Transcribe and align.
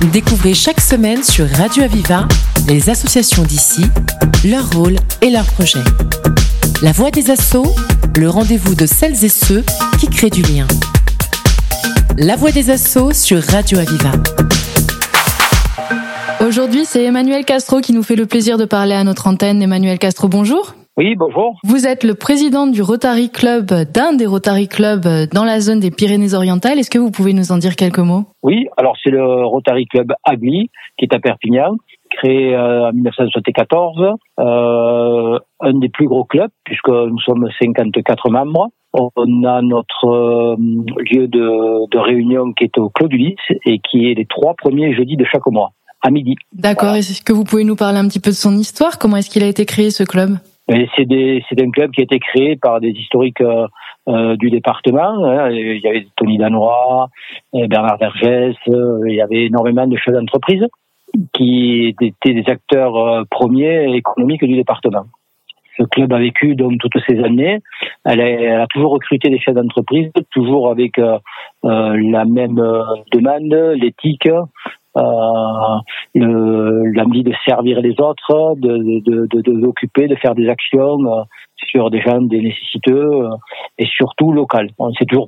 Découvrez 0.00 0.54
chaque 0.54 0.80
semaine 0.80 1.22
sur 1.22 1.48
Radio 1.48 1.82
Aviva 1.82 2.26
les 2.68 2.90
associations 2.90 3.42
d'ici, 3.42 3.82
leur 4.44 4.70
rôle 4.70 4.96
et 5.22 5.30
leurs 5.30 5.46
projets. 5.46 5.84
La 6.82 6.92
voix 6.92 7.10
des 7.10 7.30
assauts, 7.30 7.74
le 8.16 8.28
rendez-vous 8.28 8.74
de 8.74 8.86
celles 8.86 9.24
et 9.24 9.28
ceux 9.28 9.64
qui 9.98 10.08
créent 10.08 10.30
du 10.30 10.42
lien. 10.42 10.66
La 12.18 12.36
voix 12.36 12.52
des 12.52 12.70
assauts 12.70 13.12
sur 13.12 13.42
Radio 13.42 13.78
Aviva. 13.78 14.12
Aujourd'hui, 16.46 16.84
c'est 16.86 17.04
Emmanuel 17.04 17.44
Castro 17.44 17.80
qui 17.80 17.92
nous 17.92 18.02
fait 18.02 18.16
le 18.16 18.26
plaisir 18.26 18.58
de 18.58 18.64
parler 18.64 18.94
à 18.94 19.04
notre 19.04 19.26
antenne. 19.26 19.62
Emmanuel 19.62 19.98
Castro, 19.98 20.28
bonjour. 20.28 20.74
Oui, 20.98 21.14
bonjour. 21.14 21.58
Vous 21.62 21.86
êtes 21.86 22.04
le 22.04 22.14
président 22.14 22.66
du 22.66 22.80
Rotary 22.80 23.28
Club, 23.28 23.66
d'un 23.92 24.14
des 24.14 24.24
Rotary 24.24 24.66
Clubs 24.66 25.06
dans 25.30 25.44
la 25.44 25.60
zone 25.60 25.78
des 25.78 25.90
Pyrénées-Orientales. 25.90 26.78
Est-ce 26.78 26.88
que 26.88 26.98
vous 26.98 27.10
pouvez 27.10 27.34
nous 27.34 27.52
en 27.52 27.58
dire 27.58 27.76
quelques 27.76 27.98
mots? 27.98 28.24
Oui, 28.42 28.66
alors 28.78 28.96
c'est 29.04 29.10
le 29.10 29.44
Rotary 29.44 29.84
Club 29.84 30.14
Agli, 30.24 30.70
qui 30.96 31.04
est 31.04 31.14
à 31.14 31.18
Perpignan, 31.18 31.76
créé 32.08 32.54
euh, 32.54 32.88
en 32.88 32.92
1974, 32.94 34.14
euh, 34.40 35.38
un 35.60 35.78
des 35.78 35.90
plus 35.90 36.06
gros 36.06 36.24
clubs, 36.24 36.50
puisque 36.64 36.88
nous 36.88 37.20
sommes 37.20 37.46
54 37.60 38.30
membres. 38.30 38.68
On 38.94 39.44
a 39.44 39.60
notre 39.60 40.06
euh, 40.06 40.56
lieu 40.56 41.28
de, 41.28 41.90
de, 41.90 41.98
réunion 41.98 42.54
qui 42.54 42.64
est 42.64 42.78
au 42.78 42.88
Clos 42.88 43.08
du 43.08 43.18
Lys 43.18 43.36
et 43.66 43.80
qui 43.80 44.10
est 44.10 44.14
les 44.14 44.24
trois 44.24 44.54
premiers 44.54 44.94
jeudis 44.94 45.18
de 45.18 45.26
chaque 45.30 45.46
mois, 45.48 45.72
à 46.00 46.10
midi. 46.10 46.36
D'accord, 46.54 46.94
est-ce 46.94 47.20
que 47.22 47.34
vous 47.34 47.44
pouvez 47.44 47.64
nous 47.64 47.76
parler 47.76 47.98
un 47.98 48.08
petit 48.08 48.20
peu 48.20 48.30
de 48.30 48.36
son 48.36 48.56
histoire? 48.56 48.98
Comment 48.98 49.18
est-ce 49.18 49.28
qu'il 49.28 49.42
a 49.42 49.48
été 49.48 49.66
créé 49.66 49.90
ce 49.90 50.02
club? 50.02 50.38
C'est 50.68 51.60
un 51.60 51.70
club 51.70 51.90
qui 51.92 52.00
a 52.00 52.04
été 52.04 52.18
créé 52.18 52.56
par 52.56 52.80
des 52.80 52.90
historiques 52.90 53.40
euh, 53.40 53.66
euh, 54.08 54.36
du 54.36 54.50
département. 54.50 55.24
Hein. 55.24 55.50
Il 55.50 55.80
y 55.80 55.88
avait 55.88 56.06
Tony 56.16 56.38
Danois, 56.38 57.08
euh, 57.54 57.66
Bernard 57.68 57.98
Vergès, 57.98 58.56
il 58.66 59.14
y 59.14 59.20
avait 59.20 59.44
énormément 59.46 59.86
de 59.86 59.96
chefs 59.96 60.14
d'entreprise 60.14 60.64
qui 61.32 61.94
étaient 62.00 62.34
des 62.34 62.44
acteurs 62.50 63.24
premiers 63.30 63.94
économiques 63.96 64.44
du 64.44 64.56
département. 64.56 65.06
Ce 65.78 65.84
club 65.84 66.12
a 66.12 66.18
vécu 66.18 66.56
donc 66.56 66.78
toutes 66.78 67.00
ces 67.08 67.22
années. 67.22 67.60
Elle 68.04 68.20
a, 68.20 68.28
elle 68.28 68.60
a 68.60 68.66
toujours 68.66 68.92
recruté 68.92 69.30
des 69.30 69.38
chefs 69.38 69.54
d'entreprise, 69.54 70.10
toujours 70.30 70.70
avec 70.70 70.98
la 71.62 72.24
même 72.24 72.60
demande, 73.12 73.74
l'éthique, 73.76 74.26
euh, 74.26 74.42
l'envie 76.14 77.22
de 77.22 77.32
servir 77.44 77.80
les 77.80 77.94
autres, 78.00 78.54
de, 78.56 79.00
de, 79.00 79.26
de, 79.26 79.40
de, 79.40 79.60
d'occuper, 79.60 80.08
de 80.08 80.16
faire 80.16 80.34
des 80.34 80.48
actions 80.48 80.98
euh, 81.06 81.22
sur 81.68 81.90
des 81.90 82.00
gens 82.00 82.20
des 82.20 82.40
nécessiteux 82.40 83.10
euh, 83.10 83.28
et 83.78 83.86
surtout 83.86 84.32
local. 84.32 84.70
On 84.78 84.92
s'est 84.92 85.04
toujours 85.04 85.26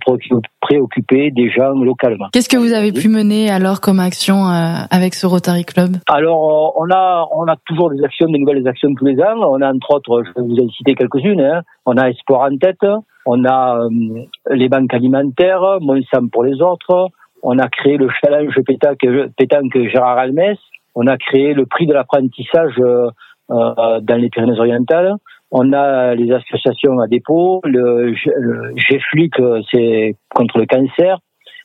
préoccupé 0.60 1.30
des 1.30 1.50
gens 1.50 1.72
localement. 1.72 2.28
Qu'est-ce 2.32 2.48
que 2.48 2.56
vous 2.56 2.72
avez 2.72 2.92
pu 2.92 3.08
mener 3.08 3.50
alors 3.50 3.80
comme 3.80 4.00
action 4.00 4.44
avec 4.44 5.14
ce 5.14 5.26
Rotary 5.26 5.64
Club? 5.64 5.96
Alors 6.08 6.74
on 6.78 6.90
a 6.90 7.26
on 7.32 7.46
a 7.46 7.56
toujours 7.66 7.90
des 7.90 8.02
actions, 8.04 8.26
des 8.26 8.38
nouvelles 8.38 8.66
actions 8.66 8.94
tous 8.94 9.04
les 9.04 9.20
ans. 9.20 9.36
On 9.40 9.60
a 9.60 9.72
entre 9.72 9.94
autres, 9.94 10.22
je 10.24 10.40
vais 10.40 10.46
vous 10.46 10.56
en 10.64 10.68
citer 10.70 10.94
quelques-unes. 10.94 11.40
Hein. 11.40 11.62
On 11.86 11.96
a 11.96 12.08
Espoir 12.08 12.50
en 12.50 12.56
tête, 12.56 12.84
on 13.26 13.44
a 13.44 13.88
les 14.50 14.68
banques 14.68 14.94
alimentaires, 14.94 15.78
Monsanto 15.80 16.28
pour 16.32 16.44
les 16.44 16.60
autres, 16.62 17.08
on 17.42 17.58
a 17.58 17.68
créé 17.68 17.96
le 17.96 18.08
challenge 18.22 18.54
pétanque, 18.64 19.78
Gérard 19.90 20.18
Almès. 20.18 20.58
On 20.94 21.06
a 21.06 21.16
créé 21.16 21.54
le 21.54 21.66
prix 21.66 21.86
de 21.86 21.92
l'apprentissage 21.92 22.74
euh, 22.78 23.08
euh, 23.50 24.00
dans 24.00 24.16
les 24.16 24.30
Pyrénées-Orientales. 24.30 25.14
On 25.50 25.72
a 25.72 26.14
les 26.14 26.32
associations 26.32 26.98
à 26.98 27.06
dépôt. 27.06 27.60
Le, 27.64 28.10
le 28.12 28.74
GFLUC, 28.74 29.34
c'est 29.72 30.16
contre 30.34 30.58
le 30.58 30.66
cancer. 30.66 31.18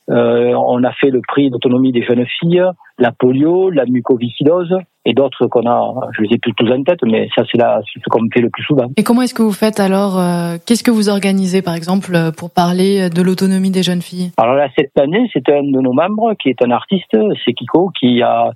Euh, 0.10 0.54
on 0.54 0.84
a 0.84 0.92
fait 0.94 1.10
le 1.10 1.22
prix 1.26 1.50
d'autonomie 1.50 1.92
des 1.92 2.04
jeunes 2.04 2.26
filles, 2.40 2.64
la 3.00 3.12
polio, 3.12 3.70
la 3.70 3.86
mucoviscidose 3.86 4.76
et 5.06 5.14
d'autres 5.14 5.48
qu'on 5.48 5.68
a, 5.68 5.94
je 6.16 6.22
les 6.22 6.36
ai 6.36 6.38
plus 6.38 6.54
tous 6.54 6.70
en 6.72 6.84
tête, 6.84 7.00
mais 7.04 7.28
ça 7.36 7.44
c'est 7.52 7.58
là 7.58 7.82
ce 7.86 8.10
qu'on 8.10 8.28
fait 8.34 8.42
le 8.42 8.50
plus 8.50 8.64
souvent. 8.64 8.88
Et 8.98 9.04
comment 9.04 9.22
est-ce 9.22 9.34
que 9.34 9.44
vous 9.44 9.52
faites 9.52 9.80
alors 9.80 10.20
euh, 10.20 10.58
Qu'est-ce 10.66 10.84
que 10.84 10.92
vous 10.92 11.10
organisez 11.10 11.62
par 11.62 11.76
exemple 11.76 12.18
pour 12.38 12.52
parler 12.52 13.10
de 13.10 13.22
l'autonomie 13.22 13.72
des 13.72 13.84
jeunes 13.84 14.02
filles? 14.02 14.32
Alors 14.38 14.56
là 14.56 14.70
cette 14.78 14.98
année, 14.98 15.30
c'est 15.34 15.50
un 15.50 15.64
de 15.64 15.82
nos 15.82 15.94
membres 15.94 16.34
qui 16.36 16.50
est 16.50 16.62
un 16.64 16.72
artiste, 16.72 17.18
c'est 17.46 17.54
Kiko, 17.54 17.92
qui 18.00 18.22
a 18.22 18.52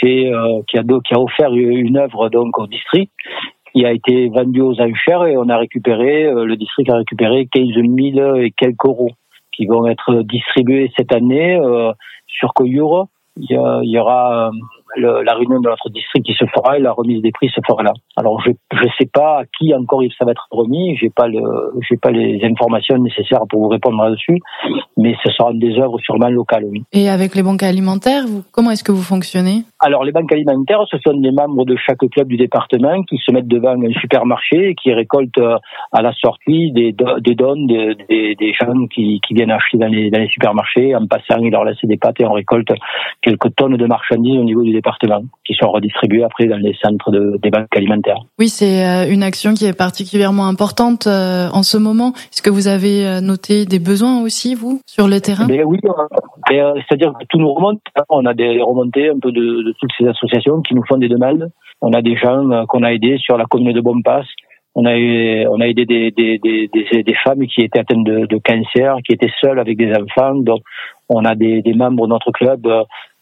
fait, 0.00 0.32
euh, 0.32 0.62
qui 0.68 0.78
a 0.78 0.82
qui 0.82 1.14
a 1.14 1.20
offert 1.20 1.52
une 1.54 1.96
œuvre 1.96 2.28
donc 2.28 2.58
au 2.58 2.66
district 2.66 3.12
qui 3.74 3.84
a 3.84 3.92
été 3.92 4.28
vendue 4.28 4.62
aux 4.62 4.80
enchères 4.80 5.24
et 5.26 5.36
on 5.36 5.48
a 5.48 5.56
récupéré, 5.56 6.24
euh, 6.24 6.44
le 6.44 6.56
district 6.56 6.90
a 6.90 6.96
récupéré 6.96 7.46
15 7.52 7.66
000 7.74 8.36
et 8.36 8.50
quelques 8.50 8.84
euros 8.84 9.10
qui 9.52 9.66
vont 9.66 9.86
être 9.86 10.22
distribués 10.22 10.90
cette 10.96 11.12
année 11.12 11.56
euh, 11.56 11.92
sur 12.26 12.54
Coyure. 12.54 13.06
Il 13.36 13.46
y, 13.50 13.98
aura 13.98 14.50
la 14.96 15.34
réunion 15.34 15.60
de 15.60 15.68
notre 15.68 15.90
district 15.90 16.24
qui 16.24 16.34
se 16.34 16.44
fera 16.46 16.78
et 16.78 16.80
la 16.80 16.92
remise 16.92 17.22
des 17.22 17.30
prix 17.30 17.48
se 17.48 17.60
fera 17.66 17.82
là. 17.82 17.92
Alors 18.16 18.40
je 18.40 18.50
ne 18.50 18.90
sais 18.98 19.08
pas 19.12 19.40
à 19.40 19.44
qui 19.58 19.74
encore 19.74 20.02
ça 20.18 20.24
va 20.24 20.32
être 20.32 20.46
remis, 20.50 20.96
j'ai 20.96 21.10
pas 21.10 21.28
le 21.28 21.40
j'ai 21.88 21.96
pas 21.96 22.10
les 22.10 22.40
informations 22.44 22.96
nécessaires 22.98 23.42
pour 23.48 23.62
vous 23.62 23.68
répondre 23.68 24.02
là-dessus, 24.02 24.40
mais 24.96 25.14
ce 25.22 25.30
seront 25.32 25.54
des 25.54 25.78
œuvres 25.78 25.98
sûrement 26.00 26.28
locales, 26.28 26.64
oui. 26.64 26.82
Et 26.92 27.08
avec 27.08 27.34
les 27.34 27.42
banques 27.42 27.62
alimentaires, 27.62 28.24
vous, 28.26 28.42
comment 28.52 28.70
est-ce 28.70 28.84
que 28.84 28.92
vous 28.92 29.02
fonctionnez? 29.02 29.64
Alors 29.80 30.04
les 30.04 30.12
banques 30.12 30.32
alimentaires, 30.32 30.80
ce 30.90 30.96
sont 30.98 31.16
des 31.18 31.32
membres 31.32 31.64
de 31.64 31.76
chaque 31.76 31.98
club 32.10 32.28
du 32.28 32.36
département 32.36 33.02
qui 33.02 33.18
se 33.18 33.32
mettent 33.32 33.48
devant 33.48 33.76
un 33.80 33.92
supermarché 34.00 34.70
et 34.70 34.74
qui 34.74 34.92
récoltent 34.92 35.38
euh, 35.38 35.58
à 35.92 36.02
la 36.02 36.12
sortie 36.14 36.72
des, 36.72 36.92
des 36.92 37.34
dons 37.34 37.66
des, 37.66 37.94
des, 38.08 38.52
gens 38.54 38.86
qui, 38.86 39.20
qui 39.26 39.34
viennent 39.34 39.50
acheter 39.50 39.78
dans 39.78 39.88
les, 39.88 40.10
dans 40.10 40.18
les 40.18 40.28
supermarchés. 40.28 40.94
En 40.94 41.06
passant, 41.06 41.40
ils 41.42 41.50
leur 41.50 41.64
laissent 41.64 41.84
des 41.84 41.96
pâtes 41.96 42.20
et 42.20 42.26
on 42.26 42.32
récolte 42.32 42.72
quelques 43.22 43.54
tonnes 43.56 43.76
de 43.76 43.86
marchandises 43.86 44.38
au 44.38 44.44
niveau 44.44 44.62
du 44.62 44.72
département 44.78 45.22
qui 45.44 45.54
sont 45.54 45.70
redistribuées 45.70 46.24
après 46.24 46.46
dans 46.46 46.56
les 46.56 46.74
centres 46.82 47.10
de, 47.10 47.38
des 47.42 47.50
banques 47.50 47.74
alimentaires. 47.76 48.20
Oui, 48.38 48.48
c'est 48.48 48.84
euh, 48.86 49.12
une 49.12 49.22
action 49.22 49.54
qui 49.54 49.66
est 49.66 49.76
particulièrement 49.76 50.46
importante 50.46 51.06
euh, 51.06 51.48
en 51.52 51.62
ce 51.62 51.76
moment. 51.78 52.12
Est-ce 52.30 52.42
que 52.42 52.50
vous 52.50 52.68
avez 52.68 53.06
euh, 53.06 53.20
noté 53.20 53.64
des 53.64 53.78
besoins 53.78 54.22
aussi, 54.22 54.54
vous, 54.54 54.80
sur 54.86 55.08
le 55.08 55.20
terrain? 55.20 55.46
Ben 55.46 55.62
Oui, 55.64 55.78
c'est-à-dire 56.48 57.12
que 57.18 57.24
tout 57.28 57.38
nous 57.38 57.52
remonte. 57.52 57.80
On 58.08 58.24
a 58.26 58.34
des 58.34 58.60
remontées 58.62 59.08
un 59.10 59.18
peu 59.18 59.32
de, 59.32 59.40
de, 59.40 59.74
toutes 59.78 59.90
ces 59.98 60.06
associations 60.06 60.60
qui 60.62 60.74
nous 60.74 60.84
font 60.88 60.98
des 60.98 61.08
demandes. 61.08 61.50
On 61.80 61.92
a 61.92 62.02
des 62.02 62.16
gens 62.16 62.66
qu'on 62.68 62.82
a 62.82 62.92
aidés 62.92 63.18
sur 63.18 63.36
la 63.36 63.44
commune 63.44 63.72
de 63.72 63.80
Bonpass. 63.80 64.26
On 64.74 64.84
a, 64.84 64.96
eu, 64.96 65.46
on 65.48 65.60
a 65.60 65.66
aidé 65.66 65.86
des, 65.86 66.10
des, 66.12 66.38
des, 66.38 66.68
des, 66.68 67.14
femmes 67.24 67.44
qui 67.46 67.62
étaient 67.62 67.80
atteintes 67.80 68.04
de, 68.04 68.26
de, 68.26 68.38
cancer, 68.38 68.96
qui 69.04 69.12
étaient 69.12 69.32
seules 69.40 69.58
avec 69.58 69.76
des 69.76 69.92
enfants. 69.92 70.36
Donc, 70.36 70.60
on 71.08 71.24
a 71.24 71.34
des 71.34 71.62
membres 71.74 72.06
de 72.06 72.12
notre 72.12 72.30
club 72.30 72.66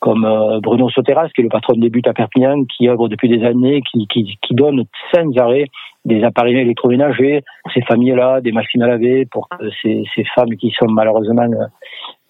comme 0.00 0.24
euh, 0.24 0.60
Bruno 0.60 0.90
Soteras, 0.90 1.28
qui 1.34 1.40
est 1.40 1.44
le 1.44 1.50
patron 1.50 1.74
des 1.76 1.90
buts 1.90 2.02
à 2.06 2.12
Perpignan, 2.12 2.64
qui 2.64 2.88
œuvre 2.88 3.08
depuis 3.08 3.28
des 3.28 3.44
années, 3.44 3.82
qui, 3.90 4.06
qui, 4.06 4.36
qui 4.42 4.54
donne 4.54 4.84
sans 5.14 5.36
arrêt 5.38 5.66
des 6.04 6.22
appareils 6.22 6.56
électroménagers 6.56 7.42
ces 7.74 7.82
familles-là, 7.82 8.40
des 8.40 8.52
machines 8.52 8.82
à 8.82 8.86
laver, 8.86 9.26
pour 9.26 9.48
que 9.48 9.68
ces, 9.82 10.04
ces 10.14 10.24
femmes 10.34 10.54
qui 10.56 10.70
sont 10.78 10.88
malheureusement 10.88 11.42
euh, 11.42 11.66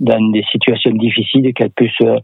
dans 0.01 0.31
des 0.31 0.45
situations 0.51 0.93
difficiles, 0.93 1.53
qu'elles 1.55 1.71
puissent, 1.71 1.93
euh, 2.03 2.19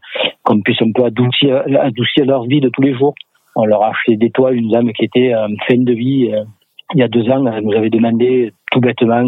qu'on 0.44 0.60
puisse 0.60 0.80
un 0.80 0.92
peu 0.94 1.04
adoucir, 1.04 1.62
adoucir 1.80 2.24
leur 2.24 2.44
vie 2.44 2.60
de 2.60 2.68
tous 2.68 2.82
les 2.82 2.94
jours. 2.94 3.14
On 3.54 3.66
leur 3.66 3.82
a 3.82 3.90
acheté 3.90 4.16
des 4.16 4.30
toits, 4.30 4.52
une 4.52 4.70
dame 4.70 4.92
qui 4.92 5.04
était 5.04 5.34
en 5.34 5.54
fin 5.66 5.76
de 5.76 5.92
vie, 5.92 6.32
il 6.94 7.00
y 7.00 7.02
a 7.02 7.08
deux 7.08 7.28
ans, 7.30 7.46
elle 7.46 7.64
nous 7.64 7.72
avait 7.72 7.90
demandé 7.90 8.52
tout 8.72 8.80
bêtement 8.80 9.22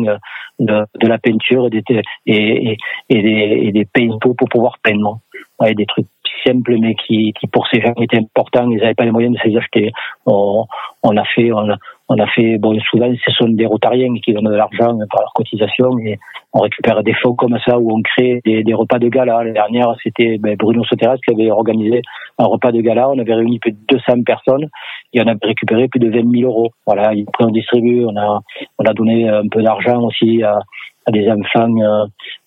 de, 0.58 0.86
de 1.00 1.06
la 1.06 1.18
peinture 1.18 1.66
et 1.66 1.70
des, 1.70 1.82
et, 2.26 2.76
et, 3.10 3.22
des, 3.22 3.60
et 3.62 3.72
des 3.72 3.86
pour 4.20 4.48
pouvoir 4.50 4.78
peindre 4.82 5.20
ouais, 5.60 5.74
des 5.74 5.86
trucs 5.86 6.06
simples 6.44 6.76
mais 6.78 6.94
qui, 6.94 7.32
qui 7.38 7.46
pour 7.46 7.66
ces 7.68 7.80
gens 7.80 7.94
étaient 8.00 8.18
importants. 8.18 8.70
Ils 8.70 8.78
n'avaient 8.78 8.94
pas 8.94 9.04
les 9.04 9.10
moyens 9.10 9.34
de 9.34 9.40
se 9.40 9.48
les 9.48 9.56
acheter. 9.56 9.92
On, 10.26 10.64
on 11.02 11.16
a 11.16 11.24
fait, 11.24 11.52
on 11.52 11.70
a, 11.70 11.76
on 12.08 12.18
a 12.18 12.26
fait, 12.26 12.58
bon, 12.58 12.78
souvent 12.80 13.10
ce 13.24 13.32
sont 13.32 13.48
des 13.48 13.66
rotariens 13.66 14.14
qui 14.22 14.32
donnent 14.34 14.50
de 14.50 14.54
l'argent 14.54 14.96
par 15.10 15.22
leur 15.22 15.32
cotisation 15.34 15.98
et 16.04 16.18
on 16.52 16.60
récupère 16.60 17.02
des 17.02 17.14
fonds 17.14 17.34
comme 17.34 17.58
ça 17.66 17.78
où 17.78 17.96
on 17.96 18.02
crée 18.02 18.40
des, 18.44 18.62
des 18.62 18.74
repas 18.74 18.98
de 18.98 19.08
gala. 19.08 19.42
La 19.44 19.52
dernière, 19.52 19.94
c'était 20.02 20.36
ben, 20.38 20.54
Bruno 20.56 20.84
Soteras 20.84 21.16
qui 21.16 21.34
avait 21.34 21.50
organisé 21.50 22.02
un 22.38 22.44
repas 22.44 22.72
de 22.72 22.80
gala. 22.80 23.08
On 23.08 23.18
avait 23.18 23.34
réuni 23.34 23.58
plus 23.58 23.72
de 23.72 23.78
200 23.88 24.22
personnes 24.24 24.68
et 25.14 25.20
on 25.22 25.26
avait 25.26 25.38
récupéré 25.42 25.88
plus 25.88 26.00
de 26.00 26.10
20 26.10 26.30
000 26.40 26.50
euros. 26.50 26.70
Voilà, 26.86 27.08
après 27.08 27.44
on 27.44 27.50
distribue, 27.50 28.04
on 28.04 28.16
a, 28.16 28.40
on 28.78 28.84
a 28.84 28.92
donné 28.92 29.28
un 29.28 29.48
peu 29.48 29.62
d'argent 29.62 30.02
aussi 30.02 30.42
à, 30.42 30.58
à 31.06 31.10
des 31.10 31.28
enfants 31.28 31.74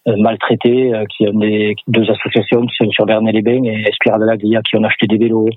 euh, 0.07 0.15
maltraités 0.17 0.93
euh, 0.93 1.03
qui 1.05 1.27
ont 1.27 1.39
des 1.39 1.75
deux 1.87 2.09
associations 2.09 2.61
qui 2.61 2.75
sont 2.75 2.91
sur 2.91 3.05
Bernay-les-Bains 3.05 3.63
et 3.63 3.85
Espira 3.87 4.17
de 4.19 4.25
la 4.25 4.37
Glia 4.37 4.61
qui 4.61 4.77
ont 4.77 4.83
acheté 4.83 5.07
des 5.07 5.17
vélos. 5.17 5.49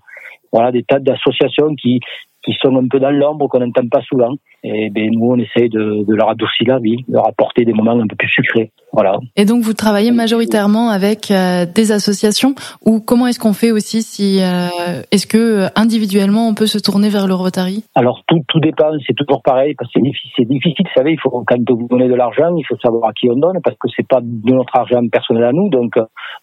Voilà, 0.53 0.73
des 0.73 0.83
tas 0.83 0.99
d'associations 0.99 1.75
qui 1.77 2.01
qui 2.45 2.55
sont 2.61 2.75
un 2.77 2.89
peu 2.89 2.99
dans 2.99 3.11
l'ombre, 3.11 3.49
qu'on 3.49 3.61
n'entend 3.61 3.87
pas 3.89 4.01
souvent. 4.03 4.35
Et 4.63 4.91
ben, 4.91 5.11
nous, 5.11 5.33
on 5.33 5.39
essaye 5.39 5.69
de, 5.69 6.05
de, 6.07 6.15
leur 6.15 6.31
adoucir 6.31 6.67
la 6.69 6.79
vie, 6.79 6.97
de 7.09 7.15
leur 7.15 7.27
apporter 7.27 7.65
des 7.65 7.73
moments 7.73 7.99
un 7.99 8.07
peu 8.07 8.17
plus 8.17 8.29
sucrés. 8.29 8.71
Voilà. 8.93 9.19
Et 9.37 9.45
donc, 9.45 9.63
vous 9.63 9.73
travaillez 9.73 10.11
majoritairement 10.11 10.91
avec 10.91 11.31
euh, 11.31 11.65
des 11.65 11.93
associations 11.93 12.55
ou 12.85 13.01
comment 13.01 13.27
est-ce 13.27 13.39
qu'on 13.39 13.53
fait 13.53 13.71
aussi 13.71 14.03
si 14.03 14.41
euh, 14.43 15.03
est-ce 15.13 15.27
que 15.27 15.39
euh, 15.39 15.69
individuellement 15.77 16.49
on 16.49 16.55
peut 16.55 16.67
se 16.67 16.79
tourner 16.79 17.09
vers 17.09 17.27
le 17.27 17.35
Rotary? 17.35 17.85
Alors 17.95 18.23
tout, 18.27 18.41
tout 18.49 18.61
dépend, 18.61 18.91
c'est 19.07 19.15
toujours 19.15 19.43
pareil 19.43 19.75
parce 19.79 19.91
que 19.93 20.01
c'est 20.01 20.05
difficile, 20.05 20.49
difficile. 20.49 20.87
Vous 20.87 21.01
savez, 21.01 21.13
il 21.13 21.21
faut 21.21 21.31
quand 21.47 21.57
vous 21.69 21.89
donnez 21.89 22.09
de 22.09 22.15
l'argent, 22.15 22.55
il 22.57 22.65
faut 22.67 22.77
savoir 22.79 23.11
à 23.11 23.13
qui 23.13 23.31
on 23.31 23.37
donne 23.37 23.61
parce 23.63 23.77
que 23.77 23.89
c'est 23.97 24.07
pas 24.07 24.21
de 24.21 24.53
notre 24.53 24.77
argent 24.77 25.07
personnel 25.09 25.45
à 25.45 25.53
nous, 25.53 25.69
donc 25.69 25.95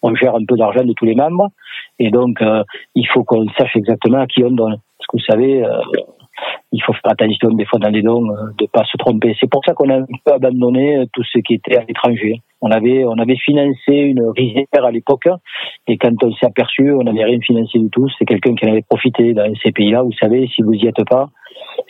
on 0.02 0.16
gère 0.16 0.36
un 0.36 0.46
peu 0.48 0.56
d'argent 0.56 0.84
de 0.84 0.94
tous 0.94 1.06
les 1.06 1.16
membres 1.16 1.50
Et 2.00 2.10
donc, 2.10 2.40
il 2.96 3.08
faut 3.14 3.24
qu'on 3.24 3.46
sache 3.58 3.76
exactement 3.76 4.20
à 4.20 4.28
qui 4.28 4.44
on 4.44 4.52
donne. 4.52 4.78
Que 5.08 5.18
vous 5.18 5.24
savez, 5.24 5.64
il 6.72 6.84
faut 6.84 6.94
faire 6.94 7.12
attention 7.12 7.50
des 7.50 7.66
fois 7.66 7.80
dans 7.80 7.90
les 7.90 8.02
dons 8.02 8.28
de 8.58 8.66
pas 8.68 8.84
se 8.86 8.98
tromper. 8.98 9.36
C'est 9.40 9.50
pour 9.50 9.64
ça 9.66 9.74
qu'on 9.74 9.90
a 9.90 9.98
un 9.98 10.06
peu 10.26 10.34
abandonné 10.34 11.06
tout 11.14 11.24
ce 11.24 11.40
qui 11.40 11.56
était 11.56 11.78
à 11.78 11.84
l'étranger. 11.84 12.42
On 12.62 12.72
avait 12.72 13.06
on 13.06 13.18
avait 13.18 13.38
financé 13.38 13.94
une 13.94 14.30
rizière 14.36 14.84
à 14.84 14.92
l'époque 14.92 15.28
et 15.88 15.98
quand 15.98 16.24
on 16.24 16.34
s'est 16.34 16.46
aperçu, 16.46 16.92
on 16.92 17.04
n'avait 17.04 17.24
rien 17.24 17.40
financé 17.40 17.80
du 17.80 17.90
tout. 17.90 18.08
C'est 18.18 18.26
quelqu'un 18.26 18.56
qui 18.56 18.66
en 18.66 18.72
avait 18.72 18.84
profité 18.88 19.34
dans 19.34 19.52
ces 19.64 19.72
pays-là. 19.72 20.04
Vous 20.04 20.14
savez, 20.20 20.48
si 20.54 20.62
vous 20.62 20.74
y 20.74 20.88
êtes 20.88 21.04
pas, 21.10 21.30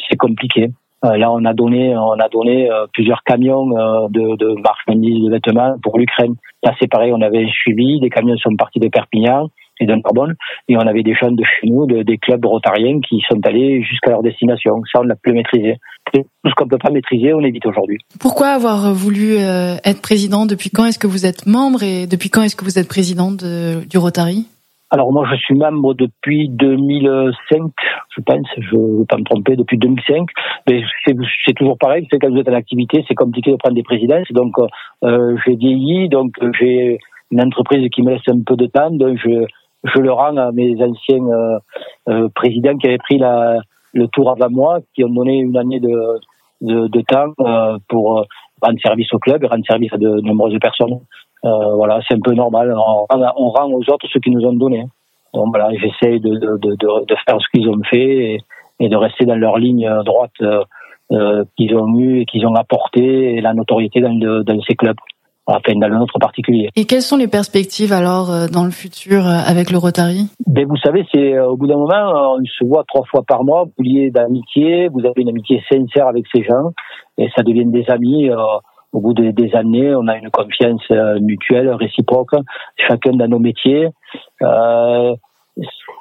c'est 0.09 0.17
compliqué. 0.17 0.69
Euh, 1.05 1.15
là, 1.15 1.31
on 1.31 1.45
a 1.45 1.53
donné, 1.53 1.95
on 1.95 2.19
a 2.19 2.27
donné 2.27 2.71
euh, 2.71 2.87
plusieurs 2.91 3.23
camions 3.23 3.69
euh, 3.77 4.07
de, 4.09 4.35
de 4.35 4.61
marchandises, 4.61 5.25
de 5.25 5.31
vêtements 5.31 5.77
pour 5.83 5.99
l'Ukraine. 5.99 6.35
Là, 6.63 6.73
c'est 6.79 6.89
pareil, 6.89 7.13
on 7.13 7.21
avait 7.21 7.47
suivi. 7.47 7.99
Des 7.99 8.09
camions 8.09 8.37
sont 8.37 8.55
partis 8.55 8.79
de 8.79 8.87
Perpignan 8.87 9.49
et 9.79 9.85
d'un 9.85 10.01
carbone. 10.01 10.35
Et 10.67 10.77
on 10.77 10.81
avait 10.81 11.03
des 11.03 11.15
jeunes 11.15 11.35
de 11.35 11.43
chez 11.43 11.67
nous, 11.67 11.85
des 11.85 12.17
clubs 12.17 12.45
rotariens 12.45 12.99
qui 13.01 13.21
sont 13.29 13.39
allés 13.45 13.83
jusqu'à 13.83 14.11
leur 14.11 14.23
destination. 14.23 14.81
Ça, 14.91 15.01
on 15.01 15.03
l'a 15.03 15.15
plus 15.15 15.33
maîtrisé. 15.33 15.75
tout 16.13 16.23
ce 16.45 16.53
qu'on 16.55 16.65
ne 16.65 16.69
peut 16.69 16.77
pas 16.77 16.91
maîtriser, 16.91 17.33
on 17.33 17.41
évite 17.41 17.65
aujourd'hui. 17.65 17.97
Pourquoi 18.19 18.49
avoir 18.49 18.93
voulu 18.93 19.37
euh, 19.37 19.75
être 19.85 20.01
président? 20.01 20.45
Depuis 20.45 20.69
quand 20.69 20.85
est-ce 20.85 20.99
que 20.99 21.07
vous 21.07 21.25
êtes 21.25 21.45
membre 21.45 21.83
et 21.83 22.07
depuis 22.07 22.29
quand 22.29 22.43
est-ce 22.43 22.55
que 22.55 22.63
vous 22.63 22.79
êtes 22.79 22.87
président 22.87 23.31
de, 23.31 23.85
du 23.85 23.97
Rotary? 23.97 24.45
Alors 24.89 25.11
moi 25.11 25.27
je 25.29 25.35
suis 25.35 25.53
membre 25.53 25.93
depuis 25.95 26.47
2005, 26.47 27.71
je 28.15 28.21
pense, 28.21 28.47
je 28.57 28.75
ne 28.75 28.99
vais 28.99 29.05
pas 29.05 29.17
me 29.17 29.23
tromper, 29.25 29.57
depuis 29.57 29.77
2005. 29.77 30.29
Mais 30.69 30.81
c'est 31.05 31.53
toujours 31.53 31.77
pareil, 31.77 32.07
c'est 32.09 32.19
quand 32.19 32.29
vous 32.29 32.39
êtes 32.39 32.47
en 32.47 32.53
activité, 32.53 33.03
c'est 33.05 33.15
compliqué 33.15 33.51
de 33.51 33.57
prendre 33.57 33.75
des 33.75 33.83
présidences. 33.83 34.27
Donc 34.31 34.53
euh, 35.03 35.35
j'ai 35.45 35.55
vieilli, 35.55 36.07
donc 36.07 36.35
j'ai 36.57 36.99
une 37.31 37.41
entreprise 37.41 37.89
qui 37.89 38.01
me 38.01 38.11
laisse 38.11 38.21
un 38.29 38.41
peu 38.45 38.55
de 38.55 38.67
temps, 38.67 38.91
donc 38.91 39.17
je, 39.17 39.45
je 39.93 40.01
le 40.01 40.11
rends 40.11 40.35
à 40.37 40.51
mes 40.51 40.75
anciens 40.81 41.25
euh, 41.27 41.59
euh, 42.09 42.29
présidents 42.35 42.77
qui 42.77 42.87
avaient 42.87 42.97
pris 42.97 43.17
la, 43.17 43.57
le 43.93 44.07
tour 44.07 44.31
avant 44.31 44.49
moi, 44.49 44.79
qui 44.93 45.03
ont 45.03 45.09
donné 45.09 45.37
une 45.37 45.57
année 45.57 45.79
de, 45.79 46.19
de, 46.61 47.01
temps 47.01 47.33
euh, 47.39 47.77
pour 47.87 48.25
rendre 48.61 48.79
service 48.81 49.13
au 49.13 49.19
club 49.19 49.43
et 49.43 49.47
rendre 49.47 49.65
service 49.65 49.93
à 49.93 49.97
de 49.97 50.21
nombreuses 50.21 50.57
personnes. 50.59 50.99
voilà, 51.43 51.99
c'est 52.07 52.15
un 52.15 52.19
peu 52.19 52.33
normal. 52.33 52.73
On, 52.75 53.49
rend 53.49 53.71
aux 53.71 53.89
autres 53.91 54.07
ce 54.11 54.19
qu'ils 54.19 54.33
nous 54.33 54.45
ont 54.45 54.53
donné. 54.53 54.85
Donc 55.33 55.49
voilà, 55.49 55.69
j'essaye 55.77 56.19
de, 56.19 56.31
faire 57.25 57.39
ce 57.39 57.47
qu'ils 57.53 57.69
ont 57.69 57.81
fait 57.89 58.39
et, 58.79 58.89
de 58.89 58.95
rester 58.95 59.25
dans 59.25 59.35
leur 59.35 59.57
ligne 59.57 59.89
droite 60.03 60.37
qu'ils 61.55 61.75
ont 61.75 61.99
eue 61.99 62.21
et 62.21 62.25
qu'ils 62.25 62.45
ont 62.45 62.55
apporté 62.55 63.35
et 63.35 63.41
la 63.41 63.53
notoriété 63.53 64.01
dans, 64.01 64.43
dans 64.43 64.61
ces 64.61 64.75
clubs 64.75 64.97
enfin 65.47 65.73
dans 65.75 65.87
le 65.87 65.97
nôtre 65.97 66.19
particulier. 66.19 66.69
Et 66.75 66.85
quelles 66.85 67.01
sont 67.01 67.17
les 67.17 67.27
perspectives 67.27 67.93
alors 67.93 68.31
euh, 68.31 68.47
dans 68.47 68.65
le 68.65 68.71
futur 68.71 69.25
euh, 69.25 69.39
avec 69.45 69.71
le 69.71 69.77
Rotary? 69.77 70.29
Ben, 70.45 70.67
Vous 70.67 70.77
savez, 70.77 71.05
c'est 71.13 71.33
euh, 71.33 71.47
au 71.47 71.57
bout 71.57 71.67
d'un 71.67 71.77
moment, 71.77 72.35
on 72.35 72.43
se 72.45 72.65
voit 72.65 72.83
trois 72.87 73.05
fois 73.05 73.23
par 73.27 73.43
mois, 73.43 73.65
vous 73.77 73.83
liez 73.83 74.11
d'amitié, 74.11 74.89
vous 74.89 74.99
avez 74.99 75.21
une 75.21 75.29
amitié 75.29 75.63
sincère 75.71 76.07
avec 76.07 76.25
ces 76.33 76.43
gens, 76.43 76.71
et 77.17 77.29
ça 77.35 77.43
devient 77.43 77.65
des 77.65 77.85
amis. 77.89 78.29
au 78.93 78.99
bout 79.01 79.13
des, 79.13 79.31
des 79.33 79.53
années, 79.55 79.93
on 79.95 80.07
a 80.07 80.17
une 80.17 80.29
confiance 80.29 80.83
mutuelle, 81.21 81.69
réciproque, 81.73 82.35
chacun 82.75 83.11
dans 83.13 83.27
nos 83.27 83.39
métiers. 83.39 83.89
Euh, 84.41 85.15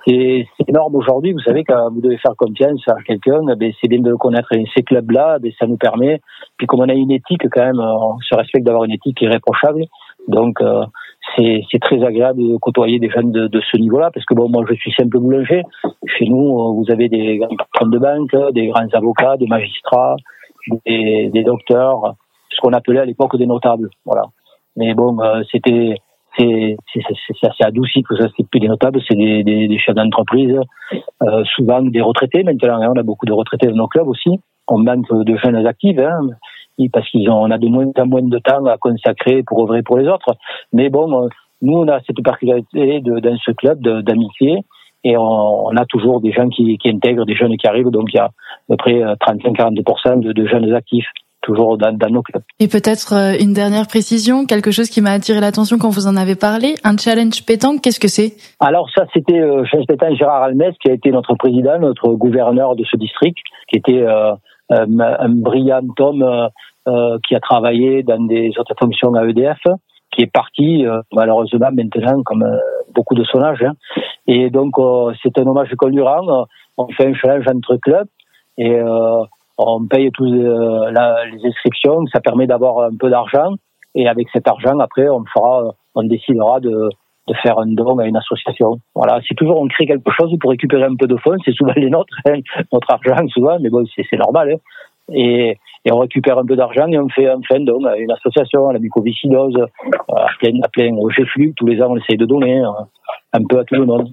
c'est 0.07 0.47
énorme 0.69 0.95
aujourd'hui. 0.95 1.33
Vous 1.33 1.41
savez, 1.41 1.65
quand 1.65 1.91
vous 1.91 2.01
devez 2.01 2.19
faire 2.19 2.37
confiance 2.37 2.81
à 2.89 3.03
quelqu'un, 3.03 3.41
ben, 3.57 3.73
c'est 3.81 3.89
bien 3.89 4.01
de 4.01 4.11
le 4.11 4.17
connaître. 4.17 4.53
Et 4.53 4.65
ces 4.75 4.83
clubs-là, 4.83 5.39
ben, 5.41 5.51
ça 5.59 5.67
nous 5.67 5.77
permet. 5.77 6.21
Puis 6.57 6.67
comme 6.67 6.81
on 6.81 6.89
a 6.89 6.95
une 6.95 7.11
éthique 7.11 7.49
quand 7.51 7.65
même, 7.65 7.81
on 7.81 8.19
se 8.21 8.35
respecte 8.35 8.65
d'avoir 8.65 8.85
une 8.85 8.93
éthique 8.93 9.21
irréprochable. 9.21 9.85
Donc 10.29 10.61
euh, 10.61 10.85
c'est 11.37 11.81
très 11.81 12.03
agréable 12.05 12.41
de 12.41 12.57
côtoyer 12.57 12.99
des 12.99 13.11
jeunes 13.11 13.33
de, 13.33 13.47
de 13.49 13.61
ce 13.61 13.77
niveau-là, 13.79 14.11
parce 14.13 14.25
que 14.27 14.35
bon, 14.35 14.49
moi 14.49 14.65
je 14.69 14.75
suis 14.75 14.93
simple 14.93 15.19
boulanger. 15.19 15.63
Chez 16.07 16.27
nous, 16.27 16.61
euh, 16.61 16.73
vous 16.73 16.85
avez 16.91 17.09
des 17.09 17.39
grands 17.39 17.57
patrons 17.57 17.89
de 17.89 17.99
banque, 17.99 18.53
des 18.53 18.69
grands 18.69 18.89
avocats, 18.93 19.37
des 19.37 19.47
magistrats, 19.47 20.17
des, 20.87 21.31
des 21.33 21.43
docteurs, 21.43 22.15
ce 22.51 22.61
qu'on 22.61 22.73
appelait 22.73 23.01
à 23.01 23.05
l'époque 23.05 23.37
des 23.37 23.47
notables. 23.47 23.89
Voilà. 24.05 24.25
Mais 24.77 24.95
bon, 24.95 25.19
euh, 25.21 25.43
c'était 25.51 25.97
c'est 26.39 26.77
assez 27.43 27.65
adouci 27.65 28.03
que 28.03 28.17
ça 28.17 28.29
c'est 28.37 28.49
plus 28.49 28.61
des 28.61 28.69
notables, 28.69 29.01
c'est 29.09 29.17
des, 29.17 29.43
des, 29.43 29.69
des, 29.69 29.79
chefs 29.79 29.95
d'entreprise, 29.95 30.59
euh, 31.23 31.45
souvent 31.55 31.83
des 31.83 32.01
retraités. 32.01 32.43
Maintenant, 32.43 32.81
hein, 32.81 32.93
on 32.95 32.99
a 32.99 33.03
beaucoup 33.03 33.27
de 33.27 33.33
retraités 33.33 33.67
dans 33.69 33.77
nos 33.77 33.89
clubs 33.89 34.09
aussi. 34.09 34.41
On 34.69 34.79
manque 34.79 35.07
de 35.11 35.37
jeunes 35.37 35.67
actifs, 35.67 35.99
hein, 35.99 36.29
parce 36.93 37.09
qu'ils 37.11 37.31
ont, 37.31 37.43
on 37.43 37.51
a 37.51 37.59
de 37.59 37.69
moins 37.69 37.91
en 37.99 38.07
moins 38.07 38.23
de 38.23 38.39
temps 38.39 38.65
à 38.67 38.77
consacrer 38.79 39.43
pour 39.43 39.63
œuvrer 39.63 39.83
pour 39.83 39.99
les 39.99 40.09
autres. 40.09 40.37
Mais 40.73 40.89
bon, 40.89 41.25
euh, 41.25 41.29
nous, 41.63 41.79
on 41.79 41.89
a 41.89 42.01
cette 42.01 42.23
particularité 42.23 43.01
de, 43.01 43.19
dans 43.21 43.37
ce 43.39 43.53
club 43.53 43.81
d'amitié. 43.81 44.59
Et 45.05 45.17
on, 45.17 45.67
on, 45.67 45.77
a 45.77 45.85
toujours 45.85 46.21
des 46.21 46.33
gens 46.33 46.49
qui, 46.49 46.79
qui 46.79 46.89
intègrent, 46.89 47.27
des 47.27 47.37
jeunes 47.37 47.57
qui 47.57 47.67
arrivent, 47.69 47.91
donc 47.91 48.09
il 48.13 48.17
y 48.17 48.19
a 48.19 48.25
à 48.25 48.31
peu 48.69 48.77
près 48.77 48.95
35-40% 48.95 50.21
de, 50.21 50.33
de 50.33 50.47
jeunes 50.47 50.73
actifs 50.75 51.07
toujours 51.47 51.79
dans, 51.79 52.11
nos 52.11 52.23
clubs. 52.23 52.43
Et 52.59 52.67
peut-être 52.67 53.15
euh, 53.15 53.37
une 53.41 53.53
dernière 53.53 53.87
précision, 53.87 54.47
quelque 54.47 54.73
chose 54.73 54.91
qui 54.91 55.01
m'a 55.01 55.13
attiré 55.13 55.41
l'attention 55.41 55.79
quand 55.79 55.91
vous 55.91 56.09
en 56.09 56.17
avez 56.17 56.35
parlé, 56.35 56.75
un 56.83 56.97
challenge 56.97 57.47
pétanque, 57.47 57.81
qu'est-ce 57.83 58.01
que 58.01 58.09
c'est? 58.09 58.33
Alors 58.59 58.89
ça, 58.95 59.07
c'était 59.15 59.39
euh, 59.39 59.65
challenge 59.65 59.87
pétanque 59.87 60.17
Gérard 60.17 60.43
Almes, 60.43 60.73
qui 60.83 60.91
a 60.91 60.93
été 60.93 61.11
notre 61.11 61.35
président, 61.37 61.79
notre 61.79 62.13
gouverneur 62.15 62.75
de 62.75 62.85
ce 62.85 62.97
district, 62.97 63.39
qui 63.69 63.77
était 63.79 64.03
euh, 64.03 64.35
un, 64.71 65.29
brillant 65.29 65.87
homme 66.01 66.49
euh, 66.89 67.19
qui 67.27 67.37
a 67.37 67.41
travaillé 67.41 68.03
dans 68.03 68.27
des 68.27 68.51
autres 68.59 68.75
fonctions 68.79 69.15
à 69.15 69.25
EDF, 69.25 69.63
qui 70.11 70.23
est 70.23 70.33
parti 70.33 70.85
malheureusement 71.13 71.71
maintenant 71.73 72.23
comme 72.25 72.45
beaucoup 72.95 73.15
de 73.15 73.25
son 73.25 73.43
âge. 73.43 73.63
Hein. 73.63 73.75
Et 74.27 74.51
donc 74.51 74.75
c'est 75.23 75.39
un 75.39 75.47
hommage 75.47 75.69
qu'on 75.77 75.89
lui 75.89 76.01
rend. 76.01 76.47
On 76.79 76.89
fait 76.89 77.07
un 77.07 77.15
challenge 77.15 77.47
entre 77.49 77.77
clubs 77.77 78.09
et 78.57 78.81
on 79.59 79.87
paye 79.87 80.11
tous 80.13 80.27
euh, 80.27 80.91
les 80.91 81.49
inscriptions, 81.49 82.05
ça 82.13 82.21
permet 82.21 82.47
d'avoir 82.47 82.81
un 82.81 82.97
peu 82.97 83.11
d'argent 83.11 83.55
et 83.95 84.09
avec 84.09 84.29
cet 84.33 84.47
argent 84.49 84.79
après 84.79 85.09
on 85.09 85.25
fera, 85.25 85.75
on 85.95 86.03
décidera 86.05 86.61
de, 86.61 86.91
de 87.29 87.35
faire 87.43 87.59
un 87.59 87.67
don 87.67 87.99
à 87.99 88.07
une 88.07 88.17
association. 88.17 88.79
Voilà, 88.95 89.21
c'est 89.27 89.35
toujours 89.35 89.61
on 89.61 89.69
crée 89.69 89.87
quelque 89.87 90.11
chose 90.13 90.35
pour 90.41 90.51
récupérer 90.51 90.85
un 90.85 90.97
peu 90.97 91.07
de 91.07 91.17
fonds, 91.17 91.37
c'est 91.45 91.55
souvent 91.55 91.73
les 91.77 91.91
nôtres, 91.91 92.15
hein, 92.27 92.41
notre 92.73 92.93
argent 92.93 93.27
souvent, 93.29 93.59
mais 93.61 93.71
bon 93.71 93.85
c'est 93.95 94.19
normal. 94.19 94.53
Hein. 94.53 94.59
Et, 95.13 95.57
et, 95.85 95.93
on 95.93 95.99
récupère 95.99 96.37
un 96.37 96.45
peu 96.45 96.57
d'argent 96.57 96.89
et 96.89 96.99
on 96.99 97.09
fait 97.09 97.29
un 97.29 97.41
fin 97.49 97.61
don 97.61 97.85
à 97.85 97.97
une 97.97 98.11
association, 98.11 98.69
à 98.69 98.73
la 98.73 98.81
mucoviscidose, 98.81 99.57
à 100.09 100.27
plein, 100.41 100.59
à 100.65 100.69
plein 100.69 100.93
au 100.97 101.09
GFLU, 101.09 101.55
tous 101.57 101.67
les 101.67 101.81
ans 101.81 101.91
on 101.91 101.97
essaye 101.97 102.17
de 102.17 102.27
donner 102.27 102.59
hein, 102.59 102.75
un 103.33 103.45
peu 103.49 103.61
à 103.61 103.65
tout 103.65 103.77
le 103.77 103.87
monde 103.87 104.13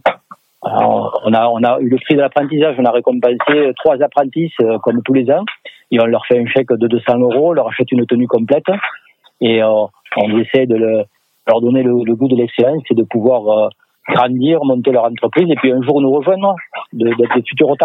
on 0.63 1.33
a, 1.33 1.47
on 1.47 1.63
a 1.63 1.79
eu 1.79 1.89
le 1.89 1.97
prix 1.97 2.15
de 2.15 2.21
l'apprentissage, 2.21 2.75
on 2.79 2.85
a 2.85 2.91
récompensé 2.91 3.73
trois 3.83 4.01
apprentis 4.01 4.51
euh, 4.61 4.77
comme 4.79 5.01
tous 5.03 5.13
les 5.13 5.29
ans. 5.31 5.45
Et 5.91 5.99
on 5.99 6.05
leur 6.05 6.25
fait 6.25 6.39
un 6.39 6.45
chèque 6.47 6.71
de 6.71 6.87
200 6.87 7.19
euros, 7.19 7.49
on 7.49 7.53
leur 7.53 7.67
achète 7.67 7.91
une 7.91 8.05
tenue 8.05 8.27
complète. 8.27 8.65
Et 9.41 9.61
euh, 9.61 9.85
on 10.17 10.39
essaie 10.39 10.65
de 10.65 11.05
leur 11.47 11.61
donner 11.61 11.83
le, 11.83 12.15
goût 12.15 12.27
de 12.27 12.35
l'excellence 12.35 12.83
et 12.89 12.95
de 12.95 13.03
pouvoir 13.03 13.47
euh, 13.47 13.69
grandir, 14.09 14.63
monter 14.63 14.91
leur 14.91 15.05
entreprise 15.05 15.49
et 15.49 15.55
puis 15.55 15.71
un 15.71 15.81
jour 15.81 16.01
nous 16.01 16.11
rejoindre, 16.11 16.55
d'être 16.93 17.17
des 17.17 17.43
futurs. 17.47 17.75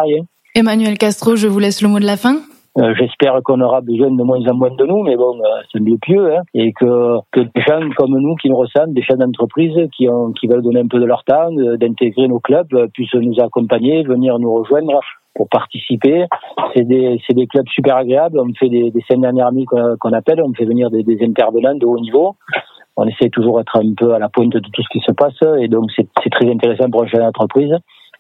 Emmanuel 0.55 0.99
Castro, 0.99 1.37
je 1.37 1.47
vous 1.47 1.59
laisse 1.59 1.83
le 1.83 1.89
mot 1.89 2.01
de 2.01 2.07
la 2.07 2.17
fin. 2.17 2.41
Euh, 2.79 2.95
j'espère 2.97 3.41
qu'on 3.43 3.61
aura 3.61 3.81
besoin 3.81 4.11
de 4.11 4.23
moins 4.23 4.41
en 4.47 4.55
moins 4.55 4.71
de 4.71 4.85
nous, 4.85 5.03
mais 5.03 5.17
bon, 5.17 5.37
euh, 5.41 5.63
c'est 5.73 5.81
mieux 5.81 5.99
pieux, 5.99 6.37
hein, 6.37 6.43
et 6.55 6.73
que, 6.73 7.19
que 7.33 7.41
des 7.41 7.61
gens 7.67 7.81
comme 7.97 8.17
nous 8.17 8.37
qui 8.37 8.49
nous 8.49 8.57
ressentent, 8.57 8.93
des 8.93 9.03
chefs 9.03 9.19
d'entreprise 9.19 9.75
qui, 9.97 10.09
ont, 10.09 10.33
qui 10.33 10.47
veulent 10.47 10.63
donner 10.63 10.81
un 10.81 10.87
peu 10.87 11.01
de 11.01 11.05
leur 11.05 11.25
temps, 11.25 11.51
euh, 11.57 11.77
d'intégrer 11.77 12.29
nos 12.29 12.39
clubs, 12.39 12.69
puissent 12.93 13.15
nous 13.15 13.41
accompagner, 13.41 14.05
venir 14.05 14.39
nous 14.39 14.55
rejoindre 14.55 15.01
pour 15.35 15.49
participer. 15.49 16.27
C'est 16.75 16.85
des, 16.85 17.21
des 17.29 17.47
clubs 17.49 17.69
super 17.69 17.97
agréables. 17.97 18.39
On 18.39 18.53
fait 18.55 18.69
des, 18.69 18.91
des 18.91 19.01
scènes 19.09 19.23
dernières 19.23 19.51
qu'on 19.99 20.13
appelle, 20.13 20.41
on 20.43 20.53
fait 20.53 20.65
venir 20.65 20.91
des, 20.91 21.05
intervenants 21.23 21.75
de 21.75 21.87
haut 21.87 21.99
niveau 21.99 22.37
on 23.01 23.07
essaie 23.07 23.29
toujours 23.29 23.59
d'être 23.59 23.77
un 23.77 23.95
peu 23.97 24.13
à 24.13 24.19
la 24.19 24.29
pointe 24.29 24.51
de 24.51 24.59
tout 24.59 24.83
ce 24.83 24.89
qui 24.91 24.99
se 24.99 25.13
passe 25.13 25.41
et 25.61 25.69
donc 25.69 25.85
c'est 25.95 26.09
très 26.33 26.51
intéressant 26.51 26.91
pour 26.91 27.05
une 27.05 27.09
chef 27.09 27.21
d'entreprise. 27.21 27.73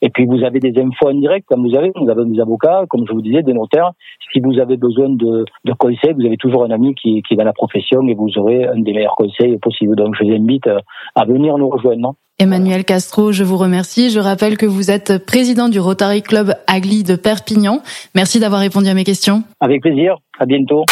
Et 0.02 0.11
puis 0.11 0.26
vous 0.26 0.45
avez 0.45 0.61
des 0.61 0.73
infos 0.81 1.09
en 1.09 1.14
direct, 1.14 1.47
comme 1.49 1.67
vous 1.67 1.76
avez, 1.76 1.90
vous 1.95 2.09
avez 2.09 2.25
des 2.25 2.40
avocats, 2.40 2.85
comme 2.88 3.05
je 3.07 3.12
vous 3.12 3.23
disais, 3.23 3.43
des 3.43 3.52
notaires. 3.52 3.93
Si 4.33 4.40
vous 4.40 4.59
avez 4.59 4.76
besoin 4.76 5.09
de, 5.09 5.45
de 5.64 5.73
conseils, 5.73 6.12
vous 6.12 6.26
avez 6.26 6.37
toujours 6.37 6.64
un 6.64 6.71
ami 6.71 6.95
qui, 6.95 7.23
qui 7.23 7.35
est 7.35 7.37
dans 7.37 7.45
la 7.45 7.52
profession 7.52 8.07
et 8.07 8.14
vous 8.14 8.31
aurez 8.37 8.67
un 8.67 8.81
des 8.81 8.93
meilleurs 8.93 9.17
conseils 9.17 9.59
possibles. 9.59 9.97
Donc 9.97 10.14
je 10.19 10.25
vous 10.25 10.33
invite 10.33 10.67
euh, 10.67 10.78
à 11.14 11.25
venir 11.25 11.59
nous 11.59 11.69
rejoindre. 11.69 12.14
Emmanuel 12.38 12.85
Castro, 12.85 13.33
je 13.33 13.43
vous 13.43 13.57
remercie. 13.57 14.11
Je 14.11 14.21
rappelle 14.21 14.57
que 14.57 14.67
vous 14.67 14.93
êtes 14.93 15.25
président 15.26 15.69
du 15.69 15.81
Rotary 15.81 16.23
Club 16.23 16.55
Agli 16.69 17.02
de 17.02 17.17
Perpignan. 17.17 17.81
Merci 18.14 18.38
d'avoir 18.38 18.61
répondu 18.61 18.88
à 18.88 18.95
mes 18.95 19.05
questions. 19.05 19.43
Avec 19.61 19.83
plaisir. 19.83 20.14
À 20.38 20.47
bientôt. 20.47 20.85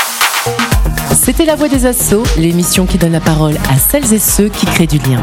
C'était 1.13 1.45
La 1.45 1.55
Voix 1.55 1.69
des 1.69 1.87
Assauts, 1.87 2.25
l'émission 2.41 2.85
qui 2.87 2.99
donne 2.99 3.13
la 3.13 3.21
parole 3.21 3.55
à 3.71 3.77
celles 3.77 4.13
et 4.13 4.19
ceux 4.19 4.49
qui 4.49 4.67
créent 4.67 4.87
du 4.87 4.99
lien. 4.99 5.23